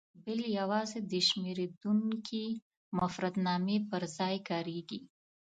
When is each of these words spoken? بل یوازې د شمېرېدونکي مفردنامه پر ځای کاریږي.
بل 0.25 0.39
یوازې 0.59 0.99
د 1.11 1.13
شمېرېدونکي 1.27 2.45
مفردنامه 2.99 3.77
پر 3.89 4.03
ځای 4.17 4.35
کاریږي. 4.49 4.99